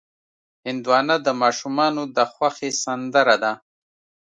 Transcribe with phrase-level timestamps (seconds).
[0.65, 3.53] هندوانه د ماشومانو د خوښې سندره ده.